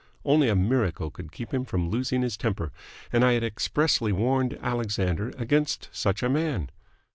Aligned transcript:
Only 0.25 0.49
a 0.49 0.55
miracle 0.55 1.11
could 1.11 1.31
keep 1.31 1.53
him 1.53 1.63
from 1.63 1.89
losing 1.91 2.23
his 2.23 2.35
temper, 2.35 2.71
and 3.13 3.23
I 3.23 3.33
had 3.33 3.43
expressly 3.43 4.11
warned 4.11 4.57
Alexander 4.59 5.31
against 5.37 5.89
such 5.91 6.23
a 6.23 6.27
man. 6.27 6.71